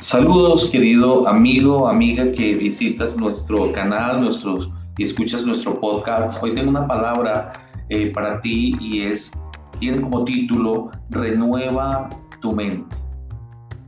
Saludos, 0.00 0.64
querido 0.70 1.28
amigo, 1.28 1.86
amiga 1.86 2.32
que 2.32 2.54
visitas 2.54 3.18
nuestro 3.18 3.70
canal, 3.70 4.22
nuestros 4.22 4.72
y 4.96 5.04
escuchas 5.04 5.44
nuestro 5.44 5.78
podcast. 5.78 6.42
Hoy 6.42 6.54
tengo 6.54 6.70
una 6.70 6.86
palabra 6.86 7.52
eh, 7.90 8.10
para 8.10 8.40
ti 8.40 8.74
y 8.80 9.02
es 9.02 9.30
tiene 9.78 10.00
como 10.00 10.24
título 10.24 10.90
Renueva 11.10 12.08
tu 12.40 12.54
mente. 12.54 12.96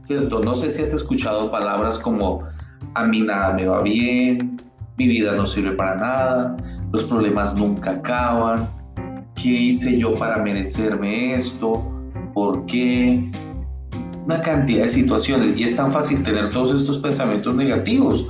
¿Cierto? 0.02 0.40
No 0.40 0.54
sé 0.54 0.68
si 0.68 0.82
has 0.82 0.92
escuchado 0.92 1.50
palabras 1.50 1.98
como 1.98 2.42
a 2.92 3.04
mí 3.06 3.22
nada 3.22 3.54
me 3.54 3.64
va 3.64 3.82
bien, 3.82 4.58
mi 4.98 5.08
vida 5.08 5.34
no 5.34 5.46
sirve 5.46 5.72
para 5.72 5.96
nada, 5.96 6.56
los 6.92 7.04
problemas 7.04 7.54
nunca 7.54 7.92
acaban, 7.92 8.68
¿qué 9.34 9.48
hice 9.48 9.98
yo 9.98 10.12
para 10.12 10.36
merecerme 10.36 11.36
esto? 11.36 11.82
¿Por 12.34 12.66
qué? 12.66 13.30
Una 14.24 14.40
cantidad 14.40 14.84
de 14.84 14.88
situaciones 14.88 15.58
y 15.58 15.64
es 15.64 15.76
tan 15.76 15.92
fácil 15.92 16.22
tener 16.22 16.50
todos 16.50 16.80
estos 16.80 16.98
pensamientos 16.98 17.54
negativos. 17.54 18.26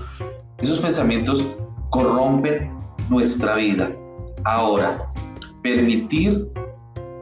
Esos 0.59 0.79
pensamientos 0.81 1.45
corrompen 1.91 2.71
nuestra 3.09 3.57
vida. 3.57 3.95
Ahora, 4.45 5.13
permitir 5.63 6.49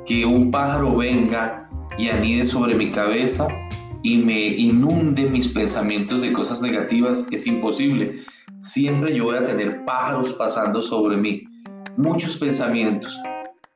que 0.07 0.25
un 0.25 0.51
pájaro 0.51 0.97
venga 0.97 1.69
y 1.99 2.09
anide 2.09 2.45
sobre 2.45 2.75
mi 2.75 2.91
cabeza 2.91 3.49
y 4.03 4.17
me 4.19 4.47
inunde 4.47 5.29
mis 5.29 5.49
pensamientos 5.49 6.23
de 6.23 6.33
cosas 6.33 6.63
negativas 6.63 7.27
es 7.31 7.47
imposible. 7.47 8.21
Siempre 8.59 9.15
yo 9.15 9.25
voy 9.25 9.37
a 9.37 9.47
tener 9.47 9.85
pájaros 9.85 10.35
pasando 10.35 10.81
sobre 10.81 11.17
mí, 11.17 11.43
muchos 11.97 12.37
pensamientos. 12.37 13.19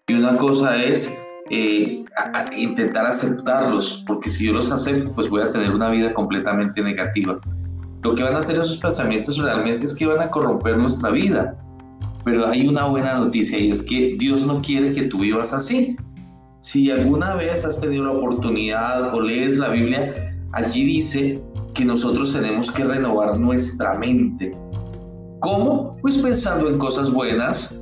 Y 0.07 0.15
una 0.15 0.37
cosa 0.37 0.83
es 0.83 1.15
eh, 1.51 2.05
intentar 2.57 3.07
aceptarlos, 3.07 4.03
porque 4.07 4.31
si 4.31 4.47
yo 4.47 4.53
los 4.53 4.71
acepto, 4.71 5.13
pues 5.13 5.29
voy 5.29 5.43
a 5.43 5.51
tener 5.51 5.71
una 5.71 5.91
vida 5.91 6.15
completamente 6.15 6.81
negativa. 6.83 7.39
Lo 8.03 8.15
que 8.15 8.23
van 8.23 8.35
a 8.35 8.39
hacer 8.39 8.59
esos 8.59 8.79
pensamientos 8.79 9.39
realmente 9.39 9.87
es 9.87 9.95
que 9.95 10.07
van 10.07 10.21
a 10.21 10.31
corromper 10.31 10.77
nuestra 10.77 11.11
vida. 11.11 11.57
Pero 12.25 12.47
hay 12.47 12.67
una 12.67 12.85
buena 12.85 13.15
noticia 13.15 13.59
y 13.59 13.71
es 13.71 13.83
que 13.83 14.17
Dios 14.19 14.47
no 14.47 14.63
quiere 14.63 14.93
que 14.93 15.03
tú 15.03 15.19
vivas 15.19 15.53
así. 15.53 15.97
Si 16.61 16.91
alguna 16.91 17.35
vez 17.35 17.65
has 17.67 17.81
tenido 17.81 18.05
la 18.05 18.13
oportunidad 18.13 19.15
o 19.15 19.21
lees 19.21 19.59
la 19.59 19.69
Biblia, 19.69 20.35
allí 20.53 20.85
dice 20.85 21.43
que 21.75 21.85
nosotros 21.85 22.33
tenemos 22.33 22.71
que 22.71 22.85
renovar 22.85 23.39
nuestra 23.39 23.95
mente. 23.99 24.57
¿Cómo? 25.41 25.99
Pues 26.01 26.17
pensando 26.17 26.71
en 26.71 26.79
cosas 26.79 27.13
buenas, 27.13 27.79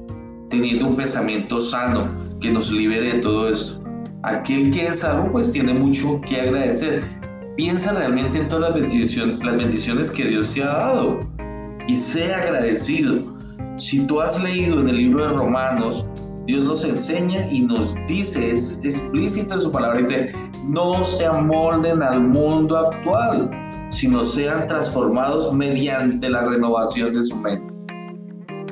teniendo 0.51 0.89
un 0.89 0.97
pensamiento 0.97 1.61
sano 1.61 2.09
que 2.43 2.51
nos 2.51 2.71
libere 2.71 3.15
de 3.15 3.19
todo 3.21 3.51
esto 3.51 3.83
aquel 4.23 4.71
que 4.71 4.87
es 4.87 5.01
sano 5.01 5.31
pues 5.31 5.53
tiene 5.53 5.75
mucho 5.75 6.21
que 6.29 6.41
agradecer. 6.41 7.03
Piensa 7.57 7.93
realmente 7.93 8.39
en 8.39 8.49
todas 8.49 8.71
las 8.71 8.81
bendiciones, 8.81 9.45
las 9.45 9.57
bendiciones 9.57 10.11
que 10.11 10.25
Dios 10.25 10.53
te 10.53 10.63
ha 10.63 10.69
dado 10.69 11.21
y 11.87 11.95
sea 11.95 12.39
agradecido. 12.39 13.33
Si 13.77 14.07
tú 14.07 14.21
has 14.21 14.43
leído 14.43 14.81
en 14.81 14.89
el 14.89 14.97
libro 14.97 15.27
de 15.27 15.35
Romanos, 15.35 16.07
Dios 16.47 16.65
nos 16.65 16.85
enseña 16.85 17.51
y 17.51 17.63
nos 17.63 17.95
dice, 18.09 18.53
es 18.53 18.85
explícito 18.85 19.55
en 19.55 19.61
su 19.61 19.71
palabra, 19.71 19.99
dice, 19.99 20.33
no 20.65 21.05
se 21.05 21.27
amolden 21.27 22.03
al 22.03 22.21
mundo 22.21 22.77
actual, 22.79 23.51
sino 23.91 24.25
sean 24.25 24.67
transformados 24.67 25.53
mediante 25.53 26.29
la 26.31 26.47
renovación 26.47 27.15
de 27.15 27.23
su 27.23 27.37
mente. 27.37 27.73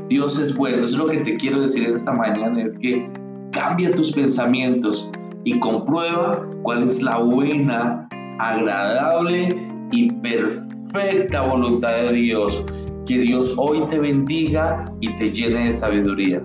Dios 0.08 0.38
es 0.40 0.56
bueno, 0.56 0.84
eso 0.84 0.94
es 0.94 0.98
lo 0.98 1.06
que 1.06 1.18
te 1.18 1.36
quiero 1.36 1.60
decir 1.60 1.84
esta 1.84 2.12
mañana, 2.12 2.62
es 2.62 2.76
que 2.78 3.08
cambia 3.52 3.92
tus 3.92 4.12
pensamientos, 4.12 5.10
y 5.44 5.58
comprueba 5.60 6.46
cuál 6.62 6.84
es 6.84 7.00
la 7.02 7.18
buena, 7.18 8.08
agradable 8.38 9.48
y 9.90 10.12
perfecta 10.12 11.42
voluntad 11.42 11.90
de 11.90 12.12
Dios. 12.12 12.64
Que 13.06 13.18
Dios 13.18 13.54
hoy 13.56 13.82
te 13.88 13.98
bendiga 13.98 14.84
y 15.00 15.12
te 15.16 15.32
llene 15.32 15.66
de 15.66 15.72
sabiduría. 15.72 16.42